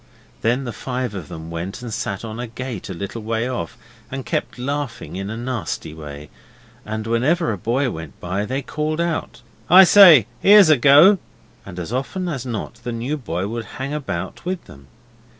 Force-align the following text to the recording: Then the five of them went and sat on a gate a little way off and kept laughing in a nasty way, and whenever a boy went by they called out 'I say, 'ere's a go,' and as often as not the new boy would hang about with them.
Then 0.41 0.63
the 0.63 0.73
five 0.73 1.13
of 1.13 1.27
them 1.27 1.51
went 1.51 1.83
and 1.83 1.93
sat 1.93 2.25
on 2.25 2.39
a 2.39 2.47
gate 2.47 2.89
a 2.89 2.93
little 2.95 3.21
way 3.21 3.47
off 3.47 3.77
and 4.09 4.25
kept 4.25 4.57
laughing 4.57 5.15
in 5.15 5.29
a 5.29 5.37
nasty 5.37 5.93
way, 5.93 6.31
and 6.83 7.05
whenever 7.05 7.51
a 7.51 7.57
boy 7.59 7.91
went 7.91 8.19
by 8.19 8.43
they 8.45 8.63
called 8.63 8.99
out 8.99 9.43
'I 9.69 9.83
say, 9.83 10.25
'ere's 10.43 10.69
a 10.69 10.77
go,' 10.77 11.19
and 11.67 11.77
as 11.77 11.93
often 11.93 12.27
as 12.27 12.47
not 12.47 12.79
the 12.83 12.91
new 12.91 13.15
boy 13.15 13.47
would 13.47 13.65
hang 13.77 13.93
about 13.93 14.43
with 14.43 14.65
them. 14.65 14.87